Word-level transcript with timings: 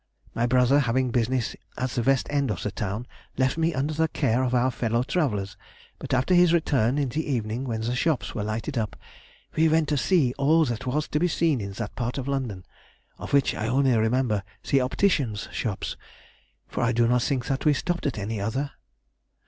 My 0.33 0.47
brother 0.47 0.79
having 0.79 1.11
business 1.11 1.55
at 1.77 1.91
the 1.91 2.01
West 2.01 2.25
end 2.31 2.49
of 2.49 2.63
the 2.63 2.71
town, 2.71 3.05
left 3.37 3.55
me 3.55 3.71
under 3.75 3.93
the 3.93 4.07
care 4.07 4.41
of 4.43 4.55
our 4.55 4.71
fellow 4.71 5.03
travellers; 5.03 5.57
but 5.99 6.11
after 6.11 6.33
his 6.33 6.53
return, 6.53 6.97
in 6.97 7.09
the 7.09 7.23
evening 7.31 7.65
when 7.65 7.81
the 7.81 7.95
shops 7.95 8.33
were 8.33 8.41
lighted 8.43 8.79
up, 8.79 8.95
we 9.55 9.69
went 9.69 9.87
to 9.89 9.97
see 9.97 10.33
all 10.39 10.65
that 10.65 10.87
was 10.87 11.07
to 11.09 11.19
be 11.19 11.27
seen 11.27 11.61
in 11.61 11.73
that 11.73 11.95
part 11.95 12.17
of 12.17 12.27
London, 12.27 12.65
of 13.19 13.31
which 13.31 13.53
I 13.53 13.67
only 13.67 13.95
remember 13.95 14.41
the 14.67 14.81
opticians' 14.81 15.47
shops, 15.51 15.97
for 16.67 16.81
I 16.81 16.93
do 16.93 17.07
not 17.07 17.21
think 17.21 17.45
we 17.63 17.71
stopped 17.75 18.07
at 18.07 18.17
any 18.17 18.41
other. 18.41 18.71